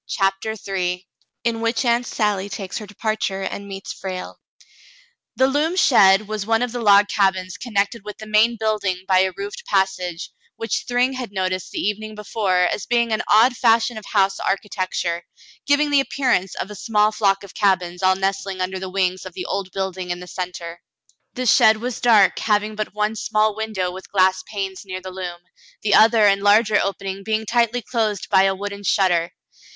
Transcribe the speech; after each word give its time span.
CHAPTER 0.09 0.55
III 0.67 1.07
IN 1.43 1.61
WHICH 1.61 1.85
AUNT 1.85 2.07
SALLY 2.07 2.49
TAKES 2.49 2.79
HER 2.79 2.87
DEPARTURE 2.87 3.41
AND 3.43 3.67
MEETS 3.67 3.93
FRALE 3.93 4.39
The 5.35 5.45
loom 5.45 5.75
shed 5.75 6.27
was 6.27 6.43
one 6.43 6.63
of 6.63 6.71
the 6.71 6.81
log 6.81 7.07
cabins 7.07 7.55
connected 7.55 8.03
with 8.03 8.17
the 8.17 8.25
main 8.25 8.57
building 8.59 9.05
by 9.07 9.19
a 9.19 9.31
roofed 9.37 9.63
passage, 9.67 10.31
which 10.55 10.85
Thryng 10.89 11.13
had 11.13 11.31
noticed 11.31 11.69
the 11.69 11.77
evening 11.85 12.15
before 12.15 12.61
as 12.63 12.87
being 12.87 13.11
an 13.13 13.21
odd 13.29 13.55
fashion 13.55 13.95
of 13.95 14.05
house 14.07 14.39
architecture, 14.39 15.21
giving 15.67 15.91
the 15.91 15.99
appearance 15.99 16.55
of 16.55 16.71
a 16.71 16.75
small 16.75 17.11
flock 17.11 17.43
of 17.43 17.53
cabins 17.53 18.01
all 18.01 18.15
nestling 18.15 18.59
under 18.59 18.79
the 18.79 18.89
wings 18.89 19.23
of 19.23 19.33
the 19.33 19.45
old 19.45 19.69
building 19.71 20.09
in 20.09 20.19
the 20.19 20.25
centre. 20.27 20.81
The 21.35 21.45
shed 21.45 21.77
was 21.77 22.01
dark, 22.01 22.39
having 22.39 22.73
but 22.73 22.95
one 22.95 23.15
small 23.15 23.55
window 23.55 23.91
with 23.91 24.11
glass 24.11 24.41
panes 24.47 24.81
near 24.83 24.99
the 24.99 25.11
loom, 25.11 25.41
the 25.83 25.93
other 25.93 26.25
and 26.25 26.41
larger 26.41 26.79
opening 26.83 27.21
being 27.23 27.45
tightly 27.45 27.83
closed 27.83 28.29
by 28.31 28.45
a 28.45 28.55
wooden 28.55 28.81
shutter. 28.83 29.29